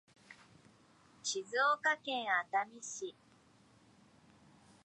[1.21, 1.45] 静
[1.75, 3.15] 岡県熱海市